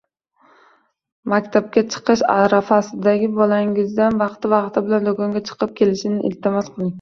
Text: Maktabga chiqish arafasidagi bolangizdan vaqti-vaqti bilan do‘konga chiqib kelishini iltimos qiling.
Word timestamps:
Maktabga 1.33 1.83
chiqish 1.95 2.23
arafasidagi 2.35 3.29
bolangizdan 3.35 4.19
vaqti-vaqti 4.23 4.85
bilan 4.89 5.07
do‘konga 5.11 5.43
chiqib 5.51 5.77
kelishini 5.83 6.21
iltimos 6.33 6.75
qiling. 6.75 6.89